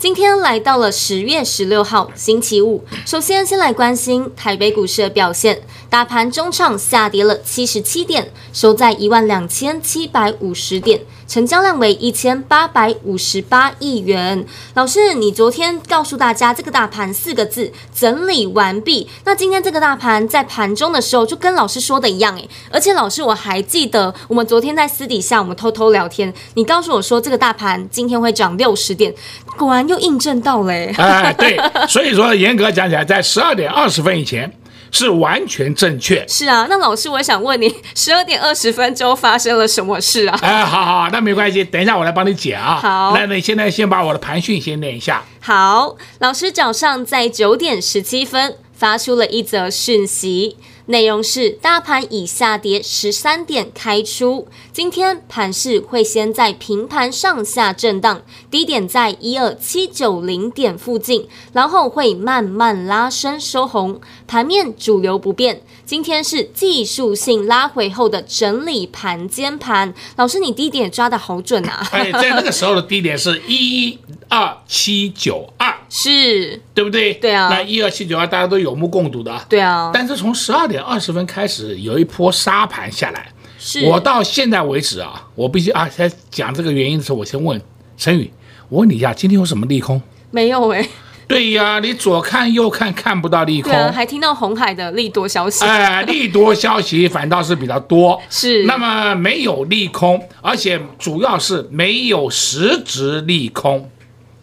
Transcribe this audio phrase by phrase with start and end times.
[0.00, 5.60] 今天来到了十月十六号星期五，首先先来关心台北股市的表现，
[5.90, 11.02] 大盘中场下跌了七十七点，收在一万两千七百五十点。
[11.28, 14.44] 成交量为一千八百五十八亿元。
[14.74, 19.08] 老师，你昨天告诉大家这个大盘四个字整理完毕。
[19.24, 29.14] 那今天这个大盘在盘中的时候就跟老师说的一样诶，而且老师我还记得我们昨天在私底下我们偷偷聊天，你告诉我说这个大盘今天会涨六十点，
[29.56, 30.72] 果然又印证到了。
[30.72, 34.50] 哎，对，所以说严格讲起来，在十二点二十分以前。
[34.92, 36.26] 是完全正确。
[36.26, 40.36] 是啊，那老师，我想问你，十二点二十分钟发生了什么事啊？
[40.42, 42.74] 哎，好好，那没关系，等一下我来帮你解啊。
[42.82, 45.22] 好，那你现在先把我的盘讯先念一下。
[45.38, 50.56] 好，老师早上在九点十七分发出了一则讯息。
[50.90, 64.00] 内容是大盘以下跌十三点开出，今天盘势会先在平盘上下震荡，低点在一二七九零点附近，然后会慢慢拉升收红。
[64.26, 69.94] 盘面主流不变，今天是技术性拉回后的整理盘间盘。
[70.16, 71.86] 老师，你低点抓得好准啊！
[71.92, 73.96] 哎，在那个时候的低点是一
[74.28, 77.12] 二七九二，是对不对？
[77.14, 79.44] 对啊，那一二七九二大家都有目共睹的。
[79.48, 80.80] 对啊，但是从十二点。
[80.82, 87.60] 二十分开始有一波杀盘下来，是我到现在为止啊，我必须啊，在讲这个原因的时候，我先问
[87.98, 88.30] 陈宇，
[88.68, 90.00] 我问你一下，今天有什么利空？
[90.30, 90.88] 没有哎、欸。
[91.28, 95.64] 对呀，你左看右看看不到利空，还听到红海的利多消息。
[95.64, 98.64] 哎，利多消息反倒是比较多，是。
[98.64, 103.88] 那么没有利空，而且主要是没有实质利空，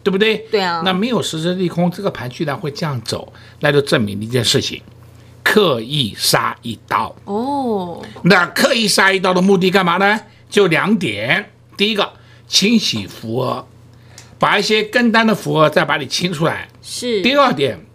[0.08, 0.38] 对不对？
[0.50, 0.82] 对啊。
[0.86, 4.82] 那没有实质利空，这个盘居然会这样走，那就证明一件事情。
[5.44, 10.18] 刻意杀一刀哦，那刻意杀一刀的目的干嘛呢？
[10.50, 12.10] 就两点，第一个
[12.48, 13.66] 清洗浮额，
[14.40, 16.70] 把一些跟单的浮额再把你清出来。
[16.82, 17.22] 是。
[17.22, 17.86] 第二点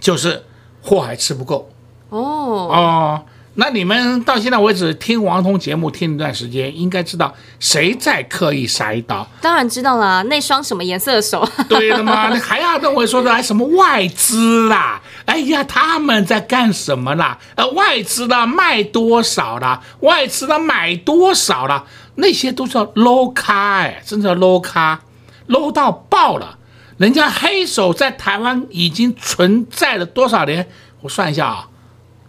[0.00, 0.44] 就是
[0.82, 1.70] 货还吃不够。
[2.08, 3.22] 哦哦。
[3.60, 9.26] 那你们到现在为止听王彤节目听一段时间，应该知道谁在刻意杀一刀？
[9.40, 11.44] 当然知道啦，那双什么颜色的手？
[11.68, 15.02] 对了嘛，你还要跟我说的什么外资啦？
[15.24, 17.36] 哎呀，他们在干什么啦？
[17.56, 19.82] 呃，外资的卖多少啦？
[20.02, 21.84] 外资的买多少啦？
[22.14, 25.00] 那些都叫 low 咖哎，真的 low 咖
[25.48, 26.56] ，low 到爆了。
[26.96, 30.68] 人家黑手在台湾已经存在了多少年？
[31.00, 31.66] 我算一下啊。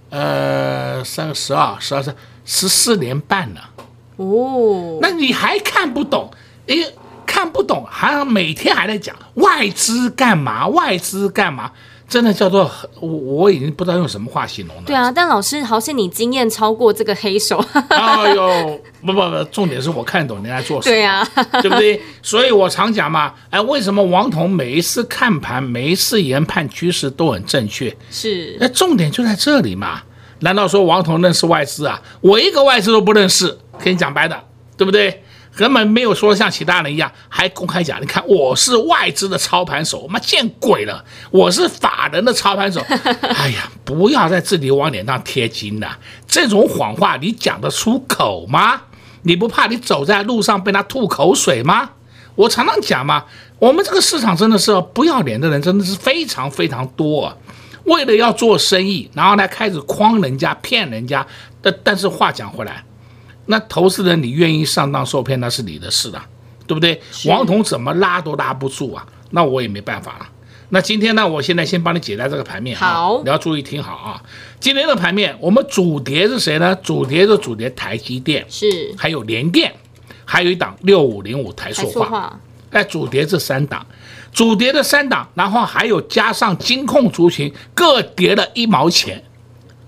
[0.10, 2.16] 呃，三个十二，十二三
[2.46, 3.70] 十四年半了，
[4.18, 6.32] 哦，那你还看不懂？
[6.68, 6.94] 诶，
[7.26, 10.68] 看不懂，还每天还在讲外资干嘛？
[10.68, 11.72] 外资干嘛？
[12.10, 14.84] 真的叫做我我已经不知道用什么话形容了。
[14.86, 17.64] 对啊，但老师好像你经验超过这个黑手。
[17.90, 20.96] 哎呦， 不不不，重点是我看懂人家做什么。
[20.96, 21.24] 对啊，
[21.62, 22.02] 对不对？
[22.24, 27.96] 所以我常讲嘛，哎，为什么王彤每一次看盘，每一次研判趋势都很正确？
[28.10, 30.02] 是，那重点就在这里嘛。
[30.40, 32.02] 难道说王彤认识外资啊？
[32.22, 34.42] 我一个外资都不认识，跟你讲白的，
[34.76, 35.22] 对不对？
[35.60, 41.04] 根本没有说像其他人一样，还公开讲，你看我是外资的操盘手，妈见鬼了！
[41.32, 42.80] 我是法人的操盘手。
[43.36, 48.84] 哎呀，不要在自己往脸上贴金了，这种谎话你讲得出口吗？
[49.24, 51.90] 你不怕你走在路上被他吐口水吗？
[52.36, 53.26] 我常常讲嘛，
[53.60, 57.36] 我们这个市场真的是不要脸的人真的是非常非常多啊。
[57.84, 61.28] 为了要做生意，然后呢开始诓人家、骗人家。
[61.62, 62.86] 但但是话讲回来。
[63.52, 66.24] 那投资人，你愿意上当受骗，那是你的事了，
[66.68, 67.02] 对不对？
[67.26, 70.30] 王彤怎么拉都拉不住啊，那我也没办法了。
[70.70, 74.22] 那今天呢，我现在先帮你解答这个盘面啊，好，你要注意听好啊。
[74.60, 76.76] 今天的盘面，我们主跌是谁呢？
[76.84, 79.74] 主跌是主跌台积电，是，还有联电，
[80.26, 83.84] 还有一档六五零五台塑化，哎，主跌这三档，
[84.32, 89.24] 主跌的三档，然后还有加上金控族群各跌了一毛钱。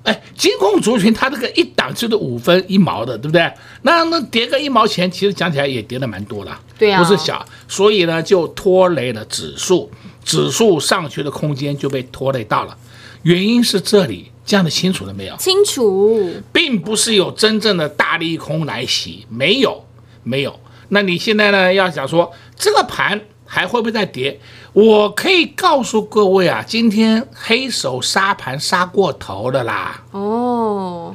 [0.04, 3.52] 哎，金控族群它这个一档就是五分一毛的，对不对？
[3.84, 9.92] 那那跌个一毛钱，其实讲起来也跌得蛮多了，对啊，不是小，所以呢就拖累了指数，
[10.24, 12.76] 指数上去的空间就被拖累到了。
[13.24, 15.36] 原因是这里，这样的清楚了没有？
[15.38, 19.86] 清楚，并不是有真正的大利空来袭，没有，
[20.24, 20.60] 没有。
[20.90, 21.72] 那你现在呢？
[21.72, 24.40] 要想说这个盘还会不会再跌？
[24.74, 30.02] 我可以告诉各位啊，今天黑手杀盘杀过头的啦。
[30.12, 31.14] 哦，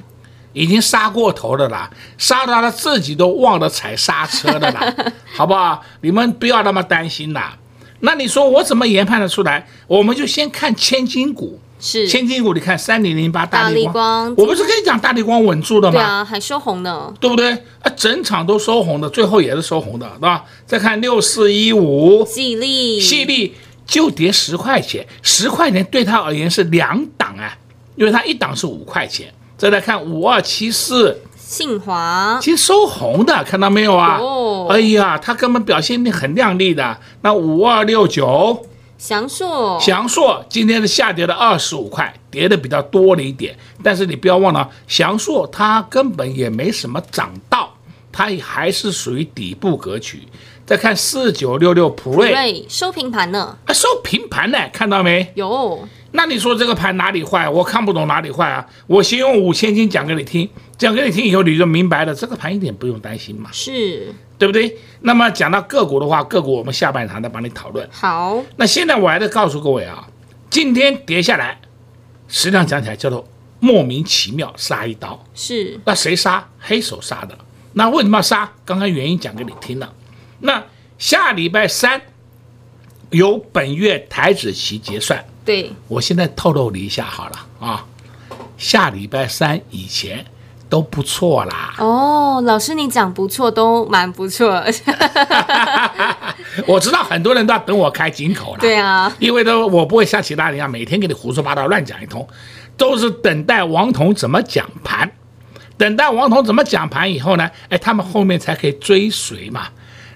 [0.52, 4.94] 已经杀过头的啦，杀到他自己都忘了踩刹车的啦，
[5.34, 5.82] 好不好？
[6.02, 7.56] 你们不要那么担心啦。
[8.00, 9.66] 那你说我怎么研判得出来？
[9.86, 11.58] 我们就先看千金股。
[11.78, 15.94] 是千金股，你看三零零八大力光，我不是跟你讲大力光稳住的吗？
[15.94, 17.52] 对啊，还收红呢，对不对？
[17.52, 20.44] 啊，整场都收红的，最后也是收红的，对吧？
[20.64, 27.56] 再看六四一五，细粒，细粒就跌十块钱，十块钱对他而言是两档啊，
[27.96, 29.32] 因为它一档是五块钱。
[29.58, 34.18] 再来看五二七四，信华，其实收红的，看到没有啊？
[34.18, 36.98] 哦，哎呀，它根本表现力很靓丽的。
[37.20, 38.66] 那五二六九。
[38.98, 43.56] 祥硕，祥硕今天是下跌了二十五块，跌的比较多了一点。
[43.82, 47.74] 但是你不要忘了，祥硕它根本也没什么涨到，
[48.10, 50.22] 它也还是属于底部格局。
[50.64, 53.56] 再看四九六六普瑞，对，收平盘呢？
[53.66, 54.58] 啊，收平盘呢？
[54.72, 55.30] 看到没？
[55.34, 55.86] 有。
[56.12, 57.48] 那你说这个盘哪里坏？
[57.48, 58.66] 我看不懂哪里坏啊！
[58.86, 62.14] 我先用五千金讲给你听，讲给你听以后你就明白了。
[62.14, 63.50] 这个盘一点不用担心嘛。
[63.52, 64.14] 是。
[64.38, 64.76] 对不对？
[65.00, 67.88] 那么讲到个股的话，个股我们下半场再帮你讨论。
[67.90, 70.06] 好，那现在我还得告诉各位啊，
[70.50, 71.58] 今天跌下来，
[72.28, 73.26] 实际上讲起来叫做
[73.60, 75.24] 莫名其妙杀一刀。
[75.34, 76.46] 是，那谁杀？
[76.60, 77.38] 黑手杀的。
[77.72, 78.52] 那为什么要杀？
[78.66, 79.90] 刚刚原因讲给你听了。
[80.40, 80.62] 那
[80.98, 82.02] 下礼拜三
[83.08, 85.24] 有本月台子期结算。
[85.46, 87.86] 对，我现在透露你一下好了啊，
[88.58, 90.22] 下礼拜三以前。
[90.68, 91.74] 都不错啦。
[91.78, 94.62] 哦，老师你讲不错，都蛮不错。
[96.66, 98.60] 我知道很多人都要等我开金口了。
[98.60, 102.26] 对啊，因为都我不会像其他人一样每天给你胡说八道乱讲一通，
[102.76, 105.10] 都是等待王彤怎么讲盘，
[105.76, 109.68] 等待王彤怎么讲盘以后呢，哎，他们后面才可以追随嘛。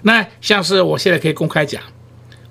[0.03, 1.81] 那像是我现在可以公开讲，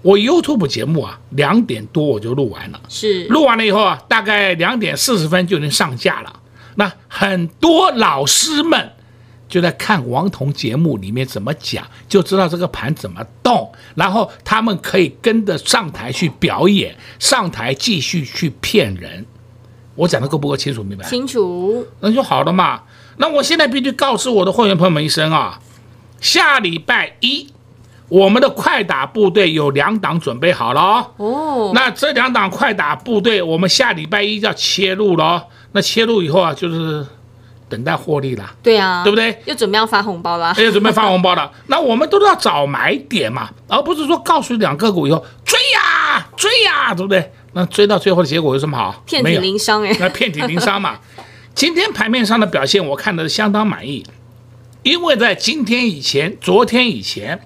[0.02, 6.32] 我 YouTube 节目啊，两点多我就录完了，是录完了以后啊，大概两点四十分就能上架了。
[6.76, 8.92] 那很多老师们
[9.48, 19.26] 就在看王彤节目里面怎么讲，就知道这个盘怎么动，然后他们可以跟着上台去表演，上台继续去骗人。
[19.96, 21.04] 我讲的够不够清楚明白？
[21.08, 22.82] 清楚，那就好了嘛。
[23.16, 25.60] 那我现在必须告诉我的会员朋友们一声啊，
[26.20, 27.52] 下礼拜一
[28.08, 31.10] 我们的快打部队有两档准备好了哦。
[31.16, 35.46] 哦，那这两档快打部队，我们下礼拜一就要切入了哦。
[35.72, 37.06] 那切入以后啊，就是
[37.68, 38.54] 等待获利啦。
[38.62, 39.40] 对啊，对不对？
[39.44, 40.54] 又准备要发红包了。
[40.58, 41.50] 又准备发红包了。
[41.68, 47.32] 那我们都是要找买点嘛，而不是说告诉两个股以后追呀追呀，对不对？
[47.52, 49.02] 那追到最后的结果有什么好？
[49.06, 49.96] 遍体鳞伤哎。
[49.98, 50.98] 那遍体鳞伤嘛。
[51.54, 54.06] 今天盘面上的表现，我看的相当满意，
[54.82, 57.40] 因为在今天以前、昨天以前，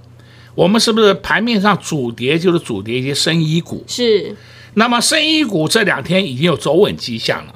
[0.54, 3.82] 我们是不是盘面上主跌就是主跌一些深一股？
[3.88, 4.36] 是。
[4.74, 7.54] 那么深一股这两天已经有走稳迹象了。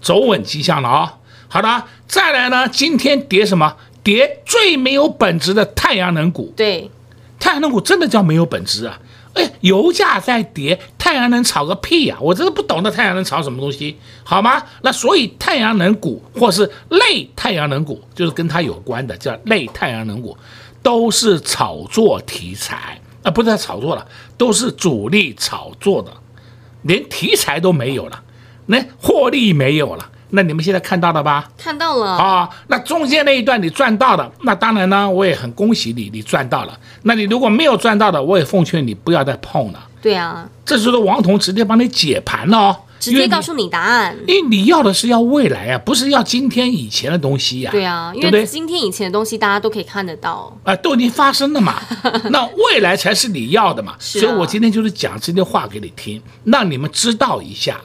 [0.00, 1.12] 走稳迹象了啊、哦，
[1.48, 3.76] 好的，再来呢，今天跌什么？
[4.02, 6.52] 跌最没有本质的太阳能股。
[6.56, 6.90] 对，
[7.38, 8.98] 太阳能股真的叫没有本质啊！
[9.34, 12.20] 哎，油价在跌，太阳能炒个屁呀、啊！
[12.20, 14.62] 我真的不懂得太阳能炒什么东西，好吗？
[14.82, 20.36] 那所以太阳能股或是类太阳能股，就是跟它有关的，叫类太阳能股，
[20.82, 24.06] 都是炒作题材啊，不是在炒作了，
[24.38, 26.10] 都是主力炒作的，
[26.82, 28.22] 连题材都没有了。
[28.70, 31.50] 那获利没有了，那你们现在看到了吧？
[31.58, 36.78] 看到了啊，那中间那一段你赚到了，那当然呢，我也很恭喜你，你赚到了。
[37.02, 39.88] 那你如果没有赚到的，我也奉劝你不要再碰了。
[40.00, 44.16] 对啊，这时候王彤直接帮你解盘了哦，直接告诉你答案。
[44.28, 47.72] 因为你要的是要未来啊，不是要今天以前的东西呀。
[47.72, 51.82] 对啊，因为今天以前的东西大家都可以看得到啊，都已经发生了嘛。
[52.30, 53.94] 那未来才是你要的嘛。
[53.98, 57.80] 所以我今天就是讲这些话给你听，让你们知道一下。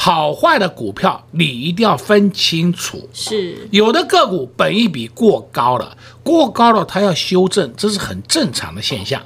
[0.00, 3.08] 好坏的股票，你一定要分清楚。
[3.12, 9.20] 是有的个股本一比过高了，过高了它要修正，这是很正常的现象。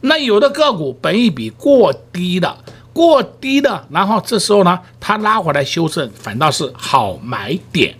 [0.00, 2.56] 那有的个股本一比过低的，
[2.94, 7.94] 过低的，然后这时候呢，它拉回来修正，反倒是好买点。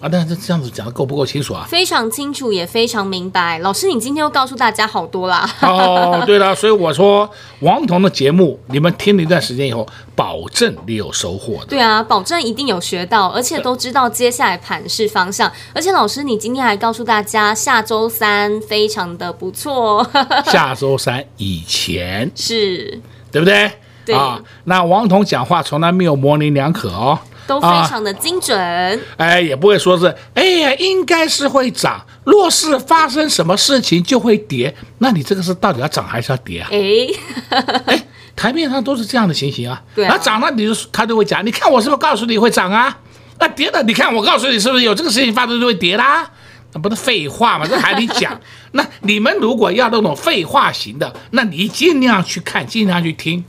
[0.00, 1.66] 啊，但是这样子讲的够不够清楚啊？
[1.68, 3.58] 非常清楚，也非常明白。
[3.58, 5.48] 老师，你今天又告诉大家好多啦。
[5.60, 7.28] 哦，对了，所以我说
[7.60, 11.66] 王彤的节目，你们听了一段时间以后，保证你有收获的。
[11.66, 15.50] 对啊，保证一定有学到，而且都知道接下来盘势方向。
[15.74, 20.08] 而且老师，你今天还告诉大家，下周三非常的不错。
[20.46, 23.00] 下周三以前 是，
[23.32, 23.72] 对不对？
[24.06, 27.18] 对啊，那王彤讲话从来没有模棱两可哦。
[27.48, 28.56] 都非常的精准。
[28.56, 32.04] 啊、哎，也不会说是，哎呀，应该是会涨。
[32.24, 36.68] 若是发生什么事情就会跌，那你这个是到底要涨还是要跌啊？
[36.70, 37.08] 哎，
[37.86, 38.04] 哎，
[38.36, 39.82] 台面上都是这样的情形啊。
[39.94, 40.12] 对啊。
[40.12, 42.98] 那涨了，你就他就会讲，你看我是不是告诉你会涨啊？
[43.40, 46.30] 那跌了，你看我告诉你是不是有这个事情发生就会跌啦？
[46.74, 47.66] 那不是废话吗？
[47.66, 48.38] 这还得讲？
[48.72, 53.42] 那你们如果要那种废话型的，那你尽量去看，尽量去听，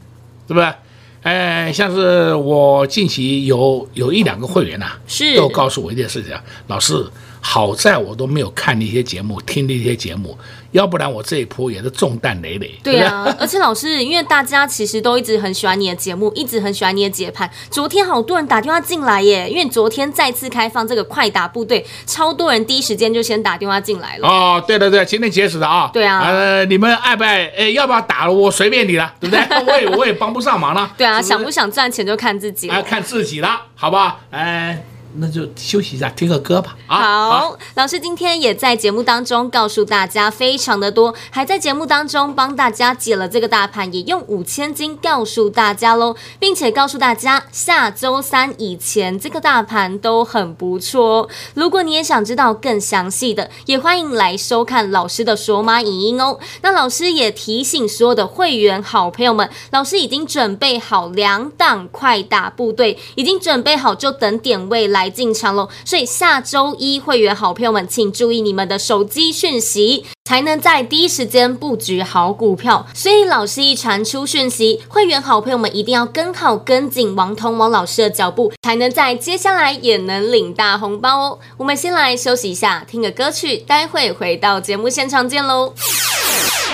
[0.48, 0.74] 是不是？
[1.24, 6.34] 哎，像是我近期有有一两个会员呐、啊，是都告诉我一件事情，
[6.68, 7.06] 老师。
[7.42, 10.38] 好在我都没有看那些节目，听那些节目，
[10.72, 12.72] 要不然我这一波也是重担累累。
[12.84, 17.50] 对啊，对而且老师，因为大家其实都一直很喜欢你的节目，一直很喜欢你的解盘。
[17.72, 24.28] 昨天好多人打电话进来耶，因为昨天再次开放这个快打部队，超多人第一时间就先打电话进来了。
[24.28, 25.90] 哦，对对对，今天截止的啊。
[25.94, 26.20] 对啊。
[26.20, 27.48] 呃，你们爱不爱？
[27.58, 28.34] 哎，要不要打了？
[28.34, 29.44] 我随便你了，对不对？
[29.66, 30.92] 我也我也帮不上忙了。
[30.98, 32.68] 对啊，是是想不想赚钱就看自己。
[32.70, 34.20] 啊，看自己了，好不好？
[34.32, 34.84] 哎。
[35.16, 36.78] 那就休息一下，听个歌吧。
[36.86, 36.98] 好，
[37.32, 51.28] 好，老师今天也在节目当中告诉大家非常的多，还在节目当中帮大家解了这个大盘，也用五千金告诉大家喽，并且告诉大家下周三以前这个大盘都很不错。
[51.56, 56.38] 如果你也想知道更详细的，也欢迎来收看老师的索马影音哦。
[56.62, 64.99] 那老师也提醒所有的会员好朋友们，老师已经准备好两档快打部队，已经准备好，就等点位来。
[65.00, 72.86] 来进场喽，所以下周一会员好朋友们，请注意你们的手机讯息，才能在第一时间布局好股票。
[72.94, 81.40] 所以老师一传出讯息，会员好朋友们一定要跟好跟紧王彤王老师的脚步，才能在接下来也能领大红包哦。
[81.56, 85.74] 我们先来休息一下，听个歌曲，待会回到节目现场见喽。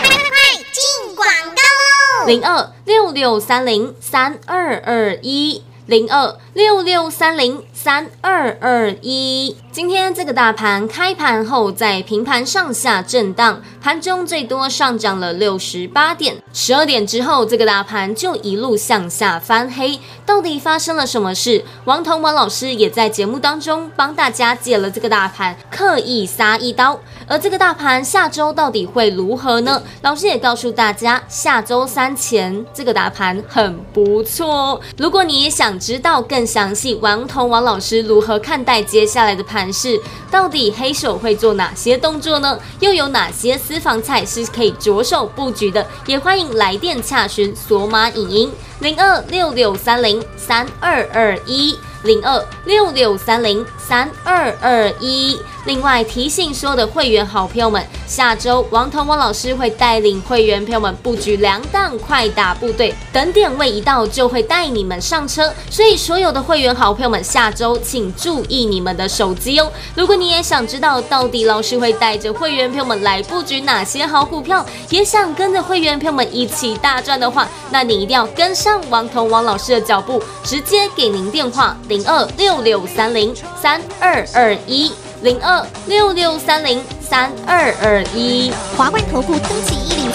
[0.01, 2.25] 快快快进广告喽！
[2.25, 5.61] 零二六六三零三二二一。
[5.87, 16.37] 零二六六三零三二二一，今天这个大盘开盘后在平盘上下震荡，盘中最多上涨了六十八点。
[16.53, 21.61] 十二点之后，这个大盘就一路向下翻黑，到底发生了什么事？
[21.83, 26.97] 王彤王老师也在节目当中帮大家解了这个大盘，刻意杀一刀。
[27.27, 29.83] 而这个大盘下周到底会如何呢？
[30.03, 34.79] 老师也告诉大家，下周三前这个大盘很不错。
[34.97, 42.59] 如果你也想知道更详细，王彤王老师如何看待接下来的盘是，到底黑手会做哪些动作呢？
[42.79, 45.85] 又有哪些私房菜是可以着手布局的？
[46.05, 55.39] 也欢迎来电洽询索马影音零二六六三零三二二一零二六六三零三二二一。
[55.65, 65.51] 另外提醒所有的会员好朋友们，下周王彤王老师会带领会员朋友们布局两档快打部队，等点位一到就会带你们上车。
[65.69, 69.71] 所以所有的会员好朋友们，下周请注意你们的手机哦。
[69.95, 84.91] 如果你也想知道到底老师会带着会员朋友们来布局哪些好股票，也想跟着会员朋友们一起大赚的话，那你一定要跟上王彤王老师的脚步，直接给您电话零二六六三零三二二一。
[85.21, 90.11] 零二六六三零三二二一，华冠投顾登记一零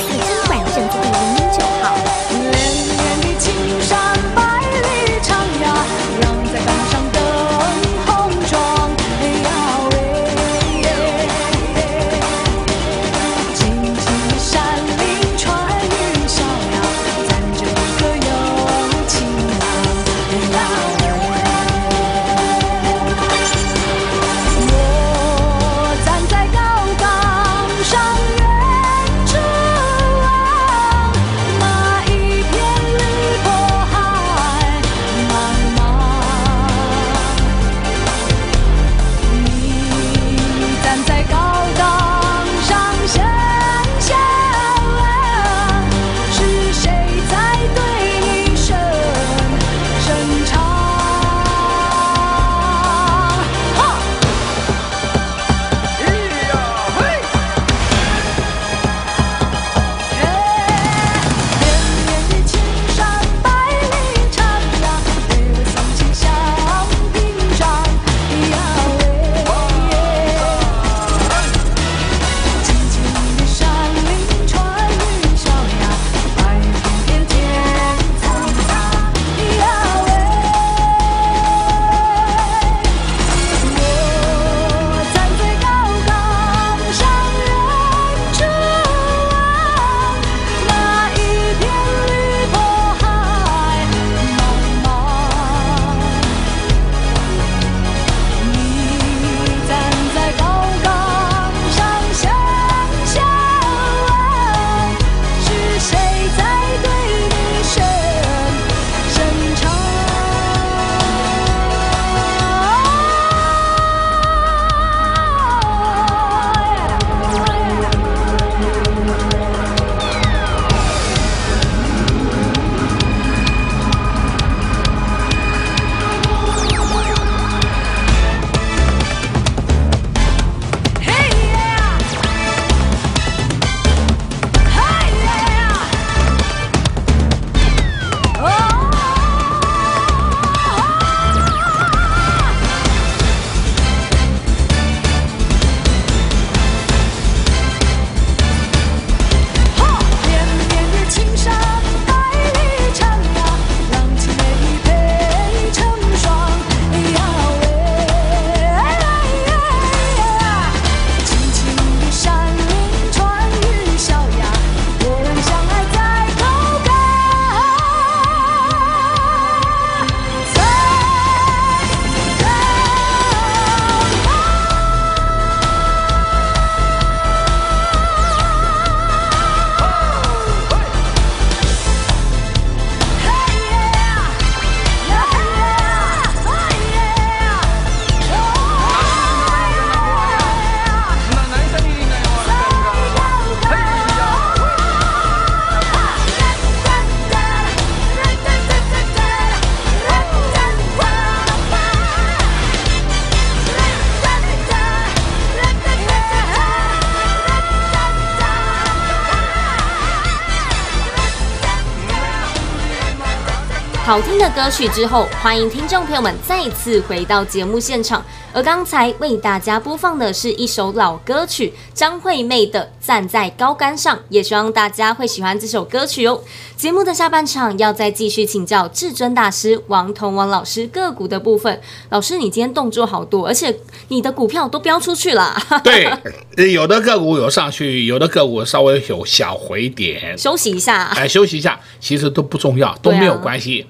[214.11, 218.21] 好听的歌曲之后，欢迎听众朋友们再次回到节目现场。
[218.53, 226.43] 而刚才为大家播放的是一首老歌曲，张惠妹的《站在高杆上》，也希望大家会喜欢这首歌曲哦。
[226.77, 231.81] 节目的下半场要再继续请教至尊大师王同王老师个股的部分。
[232.09, 233.73] 老师，你今天动作好多，而且
[234.09, 235.57] 你的股票都飙出去了。
[235.85, 241.05] 对，有的个股有上去，有的个股稍微有小回点， 休息一下。
[241.15, 243.87] 哎，休息一下，其实都不重要，都没有关系。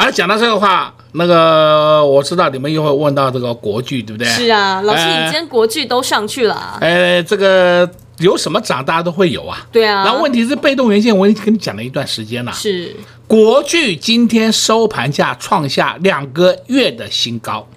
[0.00, 0.94] 好，讲到这个话。
[1.12, 4.26] 那个我知道你们又会问到这个国剧，对不对？
[4.30, 6.78] 是啊，老师，你今天国剧都上去了。
[6.80, 7.86] 哎，这个
[8.18, 9.66] 有什么涨，大家都会有啊。
[9.70, 10.04] 对啊。
[10.04, 12.52] 那问题是被动元件，我已经跟你讲了一段时间了。
[12.52, 12.96] 是。
[13.26, 17.68] 国剧今天收盘价创下两个月的新高，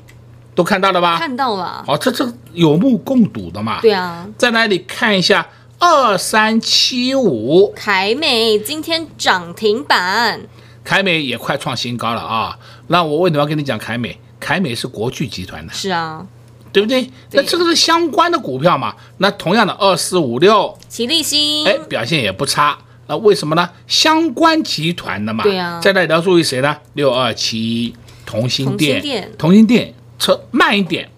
[0.55, 1.17] 都看到了吧？
[1.17, 1.83] 看到了。
[1.85, 3.81] 哦，这这有目共睹的嘛。
[3.81, 4.25] 对啊。
[4.37, 5.45] 在那里看一下？
[5.79, 10.39] 二三七五，凯美今天涨停板。
[10.83, 12.57] 凯美也快创新高了啊！
[12.87, 14.17] 那我为什么要跟你讲凯美？
[14.39, 16.25] 凯美是国巨集团的，是啊，
[16.73, 17.03] 对不对？
[17.03, 18.93] 对，那这个是相关的股票嘛？
[19.19, 22.77] 那同样的二四五六，奇力新，哎，表现也不差。
[23.07, 23.69] 那为什么呢？
[23.87, 25.43] 相关集团的嘛。
[25.45, 25.79] 对啊。
[25.81, 26.75] 再来要注意谁呢？
[26.95, 31.09] 六二七同心电，同心店，同心电车慢一点，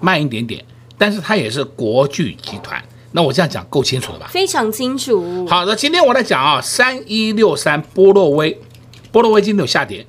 [0.00, 0.64] 慢一点点，
[0.98, 2.82] 但是它也是国巨集团。
[3.12, 4.26] 那我这样讲够清楚了吧？
[4.30, 5.46] 非常清楚。
[5.46, 8.60] 好的，今天我来讲啊，三一六三波洛威。
[9.12, 10.06] 波罗威今天有下跌，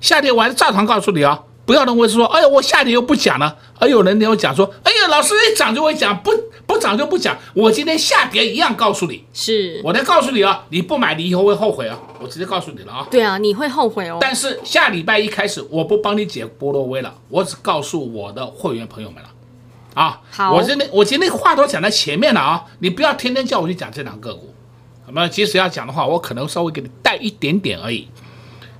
[0.00, 6.30] 下跌我还是照常告诉你啊，不要认为说，哎呀，我下跌又不讲了，而有人跟我讲说，哎呀，老师一涨就会讲，不
[6.66, 9.80] 不涨就不讲，我今天下跌一样告诉你，是。
[9.84, 14.18] 我来告诉你啊，你不买你以后会后悔啊，我直接告诉你了啊，对啊，你会后悔哦。
[14.20, 19.28] 但是下礼拜一开始，我不帮你解波罗威了，我只告诉我的会员朋友们了，
[19.94, 24.54] 啊，好，我今天我今天话都讲在前面了啊，你不要天天叫我去讲这两个股，
[25.06, 28.08] 那么即使要讲的话，我可能稍微给你带一点点而已。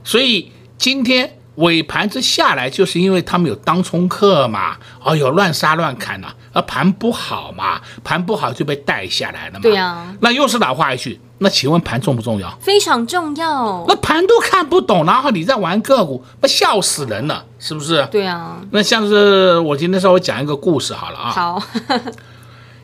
[0.09, 9.61] 所以今天尾盘之下来，就是因为他们有当冲客嘛，哦，有乱杀乱砍呐、啊，而盘不好嘛，盘不好就被带下来了嘛。
[9.61, 12.59] 对呀，那又是老话一句，那请问盘重不重要？
[12.59, 13.85] 非常重要。
[13.87, 18.09] 那盘都看不懂，然后你在玩个股，那笑死人了，是不是？
[18.11, 18.57] 对啊。
[18.71, 21.31] 那像是我今天稍微讲一个故事好了啊。
[21.31, 21.62] 好。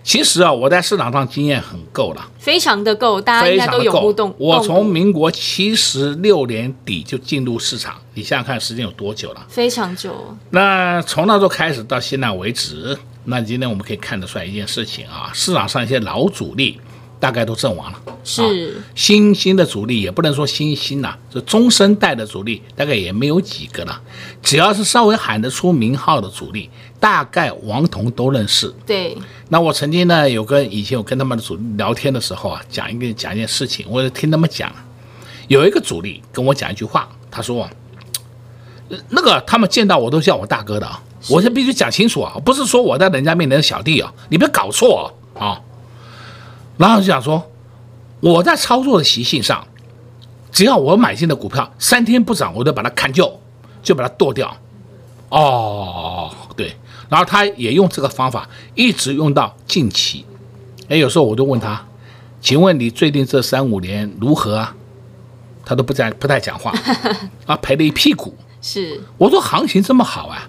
[0.05, 4.33] 其实啊，我在市场上经验很够了，非常的够，大家应该都有互动。
[4.39, 9.47] 我从民国七十六年底就进入市场，你想想看时间有多久了？
[9.49, 10.37] 非常久。
[10.51, 16.79] 那从那时候开始到现在为止，那今天我们可以看得出来一件事情啊，市场上一些老主力
[17.25, 23.99] 大概都阵亡了，是、啊、新兴的主力也不能说新兴呐、啊，就中生代的主力大概也没有几个了。
[24.43, 26.69] 只要是稍微喊得出名号的主力，
[27.01, 28.71] 大概王彤都认识。
[28.85, 29.17] 对。
[29.49, 34.71] 那我曾经呢，有跟以前我跟他们的主力聊天的时候啊，讲一个讲一件事情，我就听他们讲，
[35.49, 37.67] 有一个主力跟我讲一句话，他说，
[39.09, 45.61] 那个他们见到我都叫我大哥的啊，我就必须讲清楚啊，不是说我在人家面前的小弟啊，你别搞错啊，啊，
[46.77, 47.51] 然后就想说，
[48.21, 49.67] 我在操作的习性上，
[50.51, 53.31] 只要我买进的股票三天不涨，我就把它砍掉，
[53.83, 54.57] 就把它剁掉，
[55.29, 56.77] 哦，对。
[57.09, 60.25] 然后他也用这个方法一直用到近期，
[60.89, 61.87] 哎，有时候我就问他，
[62.41, 64.75] 请问你最近这三五年如何啊？
[65.65, 66.73] 他都不在，不太讲话，
[67.47, 68.35] 啊，赔了一屁股。
[68.61, 70.49] 是，我说行情这么好啊，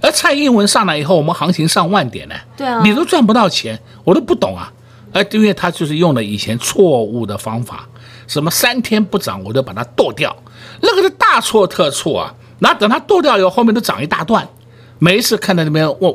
[0.00, 4.72] 而蔡英文上来以后，我们行情上万点呢，对啊，你都赚不到钱，我都不懂啊，
[5.14, 7.88] 哎，因为他就是用了以前错误的方法，
[8.26, 10.36] 什么三天不涨我就把它剁掉，
[10.82, 14.46] 那个是大错特错啊，那等它剁掉以后，后面都涨一大段。
[14.98, 16.12] 每一次看到那边万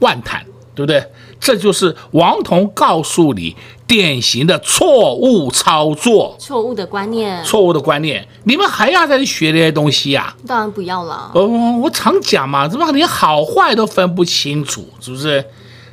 [0.00, 1.06] 万谈，对不对？
[1.38, 8.26] 这就是王彤告诉你典型的错误操作，错误的观念，错误的观念。
[8.44, 10.36] 你们还要再去学这些东西呀、啊？
[10.46, 11.32] 当然不要了。
[11.34, 11.46] 哦，
[11.82, 15.44] 我常讲嘛，怎么连好坏都分不清楚，是不是？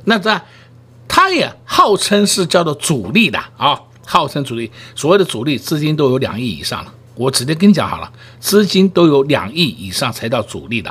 [0.05, 0.29] 那这
[1.19, 4.71] 他也号称是叫做主力的啊、号称主力。
[4.95, 6.93] 所谓的主力，资金都有两亿以上了。
[7.13, 10.89] 我直接跟你讲好了，资金都有两亿以上才叫主力的。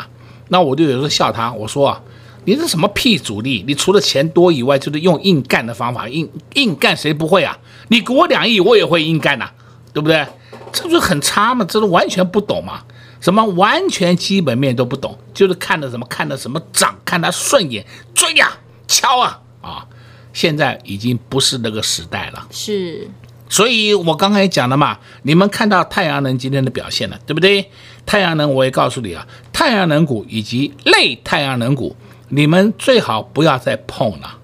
[0.48, 1.98] 那我就有时候笑他，我说啊，
[2.44, 3.64] 你是什么屁主力？
[3.66, 7.56] 你除了钱多以外，就是用硬干的方法，硬硬干谁不会啊？
[7.88, 9.50] 你给我两亿，我也会硬干呐、
[9.94, 10.26] 对不对？
[10.70, 11.64] 这不是很差吗？
[11.66, 12.82] 这是完全不懂嘛？
[13.22, 18.52] 什么完全基本面都不懂，就是看的什么看的什么涨，看他顺眼追呀、
[18.86, 19.86] 敲啊啊！
[20.32, 23.08] 现在已经不是那个时代了，是。
[23.50, 27.70] 所以我刚才讲了嘛，你们看到太阳能今天的表现了，对不对？
[28.04, 31.96] 太阳能我也告诉你啊，太阳能股以及类太阳能股，
[32.28, 34.36] 你们最好不要再碰了。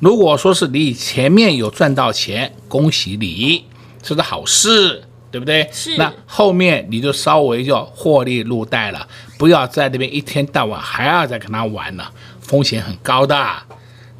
[0.00, 3.64] 如果说是你前面有赚到钱，恭喜你，
[4.02, 5.66] 这是好事对不对？
[5.72, 5.96] 是。
[5.96, 13.34] 那后面你就稍微就获利入袋了，不要在那边一天到晚还要再跟他玩了，风险很高的。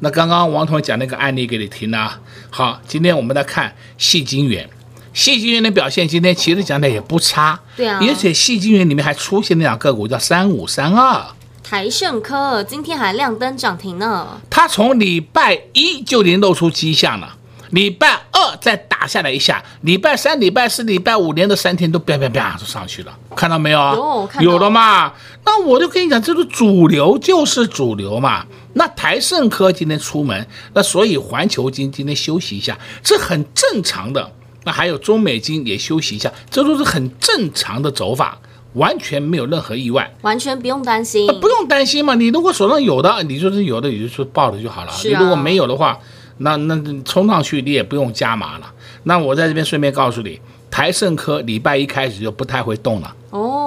[0.03, 4.69] 那刚刚王彤讲那个案例给你听了，好，今天我们来看细晶圆，
[5.13, 11.25] 细晶圆的表现今天其实讲的也不差，对啊，而且细晶圆里面还出现那两个股叫三五三二。
[11.63, 17.37] 台胜科今天还亮灯涨停呢，它从礼拜一就已经露出迹象了，
[17.69, 23.95] 礼拜二再打下来一下，礼拜三、礼拜四、礼拜五连着三天都啪啪啪就上去了，看到没有啊？
[24.41, 25.13] 有，有了嘛？
[25.45, 28.45] 那我就跟你讲，这个主流就是主流嘛。
[28.73, 34.31] 那台盛科今天出门，那所以环球金今天休息一下，这很正常的。
[34.65, 38.37] 那还有中美金也休息一下，这都是很正常的走法。
[38.73, 42.15] 完全没有任何意外，完全不用担心，不用担心嘛。
[42.15, 44.91] 你如果手上有的，你就是有的，你就说抱着就好了。
[44.91, 45.99] 啊、你如果没有的话，
[46.39, 48.73] 那那冲上去你也不用加码了。
[49.03, 50.39] 那我在这边顺便告诉你，
[50.71, 53.15] 台盛科礼拜一开始就不太会动了。
[53.29, 53.62] 哦，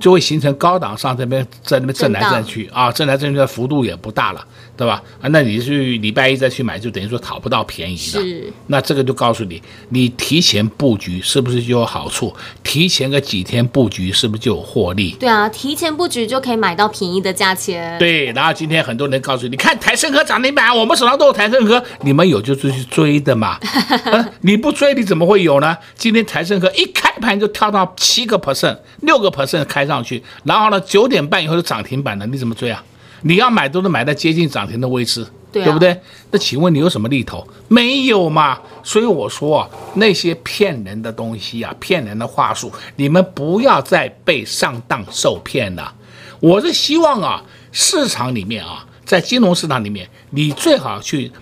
[0.00, 2.66] 就会形成高档上这边在那边震来震去。
[2.72, 5.02] 啊，震来震去的幅度也不大了，对吧？
[5.20, 8.20] 啊，那你去礼拜一再去买，就等于说讨不到便宜的。
[8.20, 12.34] 是，那这个就告诉你，你提前布局是不是就有好处？
[12.62, 15.16] 提前个几天布局是不是就有获利？
[15.18, 17.98] 对啊，提前布局就可以买到便宜的价钱。
[17.98, 23.58] 对，然后今天很多人告诉你，你看台盛科涨停板，我们手上都有台盛科，你们有就是去追的嘛？
[24.04, 25.76] 啊，你不追你怎么会有呢？
[25.96, 28.76] 今天台盛科一开盘就跳到七个 percent。
[29.02, 32.82] 六个 percent 开上去，然后呢，九点半以后就涨停板了，你怎么追啊？
[33.26, 36.00] 你要买都是买在接近涨停的位置，对啊，对不对？
[36.30, 37.46] 那请问你有什么利头？
[37.66, 38.58] 没有嘛？
[38.84, 45.92] 所以我说啊，那些骗人的东西啊，骗人的话术，你们不要再被上当受骗了。
[46.38, 51.32] 我是希望啊，市场里面啊，在金融市场里面，你最好去。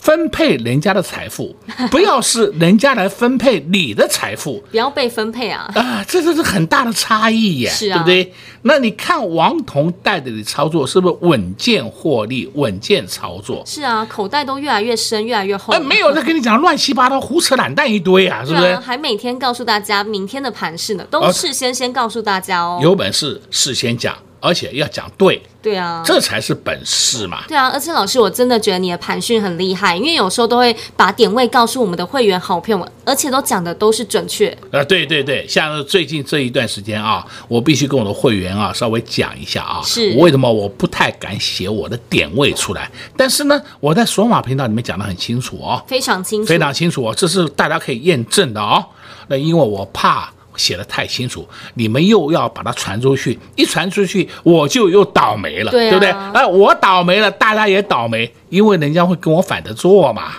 [0.00, 1.54] 分配人家的财富，
[1.90, 5.70] 不要是人家来分配你的财富，不要被分配啊！
[5.74, 8.32] 啊，这就是很大的差异耶，是啊，对不对？
[8.62, 13.62] 那你看王彤带着你操作，是不是稳健获利、稳健操作？
[13.66, 15.72] 是啊，口袋都越来越深，越来越厚。
[15.74, 18.66] 哎，没有在跟你讲乱七八糟、胡扯懒蛋一堆啊，是不是？
[18.66, 22.78] 啊、还每天告诉大家明天的盘势呢，都事先先告诉大家哦。
[22.82, 24.16] 有本事事先讲。
[24.40, 27.42] 而且要讲对，对啊，这才是本事嘛。
[27.48, 34.56] 对啊，而且老师，我真的觉得你的盘讯很厉害，因为有时候都会把点位告诉我们的会员好朋友们，而且都讲的都是准确。
[34.70, 48.84] 呃，对对对，像最近这一段时间啊，我必须跟我的会员啊稍微讲一下啊，是我为什么我不太敢写我的点位出来，但是呢，我在索马频道里面讲的很清楚哦，非常清楚，非常清楚哦，这是大家可以验证的哦。
[49.26, 50.32] 那因为我怕。
[50.58, 56.10] 写的太清楚，你们又要把它传出去，一传出去我就又倒霉了，对，啊、对不对？
[56.10, 60.32] 哎，我倒霉了，大家也倒霉，因为人家会跟我反着做嘛。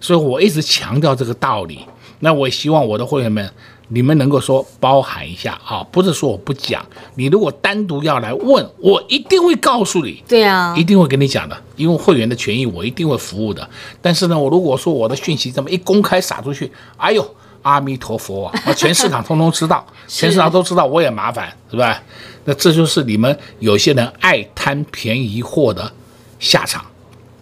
[0.00, 1.80] 所以我一直强调这个道理。
[2.20, 3.50] 那我希望我的会员们，
[3.88, 6.84] 你们能够说包含一下啊，不是说我不讲。
[7.16, 13.68] 你如果单独要来问，我一定会告诉你，对啊，一定会跟你讲的，因为会员的权益我一定会服务的。
[14.00, 17.34] 但是呢，我如果说我的讯息这么一公开撒出去，哎呦。
[17.64, 18.52] 阿弥陀佛啊！
[18.72, 22.00] 全市场通通知道，全市场都知道，我也麻烦，是吧？
[22.44, 25.92] 那这就是你们有些人爱贪便宜货的
[26.38, 26.84] 下场，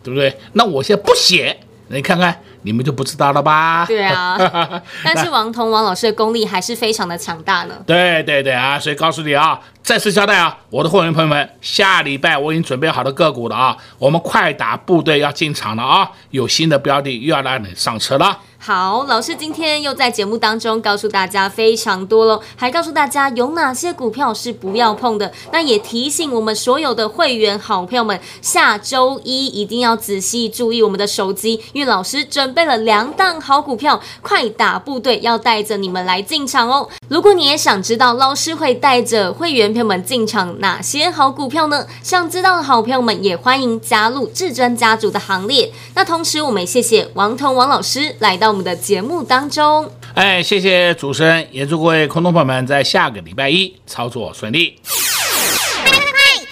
[0.03, 0.35] 对不对？
[0.55, 1.59] 那我现在不写，
[1.89, 3.85] 你看看，你们就不知道了吧？
[3.87, 4.39] 对啊。
[5.05, 7.75] 但是王彤王老师的功力还是非常的强大呢。
[7.85, 8.79] 对对对啊！
[8.79, 18.39] 所以告诉你啊，再次交代啊，我的会员朋友们，下礼拜我已经准备好了个股了啊，我们快打部队要进场了啊，有新的标的又要让你上车了。
[18.65, 25.33] 好，老师今天又在节目当中告诉大家非常多喽，还告诉大家有哪些股票是不要碰的。
[25.51, 36.89] 那也提醒我们所有的会员好朋友们，下周一一定要仔细注意我们的手机，因为老师准备了两档好股票，快打部队要带着你们来进场哦。
[37.09, 41.85] 如果你也想知道老师会带着会员朋友们进场哪些好股票呢？
[42.05, 45.73] 想知道的好朋友们也欢迎加入至尊家族的行列。
[45.97, 54.79] 那同时，我们也谢谢王彤王老师来到我们的节目当中，哎，谢谢主持人，也祝各位空众朋友们在下个礼拜一操作顺利。
[54.85, 56.01] 快快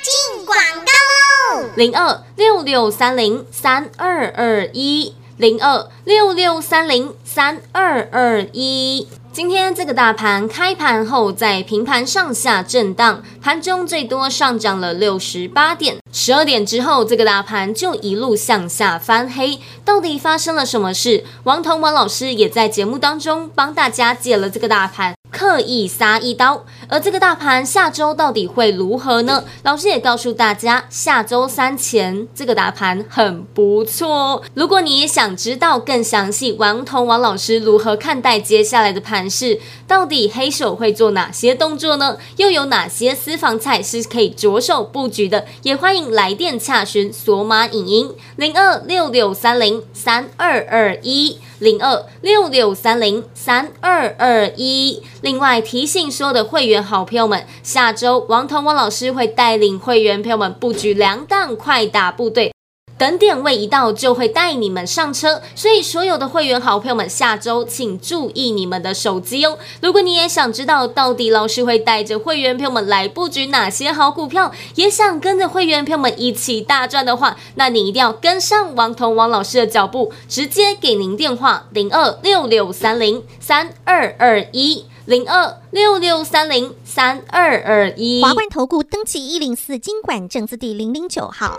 [0.00, 1.68] 进广告喽！
[1.76, 9.06] 零二六六三零三二二一，零二六六三零三二二一。
[9.32, 15.98] 今天这个大盘开盘后在平盘上下震荡，盘中最多上涨了六十八点。
[16.12, 19.60] 十二点之后，这个大盘就一路向下翻黑。
[19.84, 21.24] 到底发生了什么事？
[21.44, 26.64] 王彤王老师也在节目当中帮大家解了这个大盘，刻意杀一刀。
[26.90, 29.44] 而这个大盘下周到底会如何呢？
[29.62, 34.42] 老师也告诉大家，下周三前这个大盘很不错。
[34.54, 42.16] 如果你也想知道更详细，王彤王老师如何看待接下来的盘势，到底黑手会做哪些动作呢？
[42.38, 45.46] 又有哪些私房菜是可以着手布局的？
[45.62, 51.38] 也欢迎来电洽询索马影音零二六六三零三二二一。
[51.60, 55.02] 零二六六三零三二二一。
[55.22, 62.52] 另外提醒所有的会员好朋友们，下周王彤王老师会带领会员朋友们布局两档快打部队。
[63.00, 65.40] 等点位一到，就会带你们上车。
[65.54, 69.58] 所以，所有的会员好朋友们，下周请注意你们的手机哦。
[69.80, 88.22] 如果你也想知道到底老师会带着会员朋友们来布局哪些好股票，也想跟着会员朋友们一起大赚的话，那你一定要跟上王彤王老师的脚步，直接给您电话零二六六三零三二二一零二六六三零三二二一。
[88.22, 91.58] 华冠投顾登记一零四经管证字第零零九号。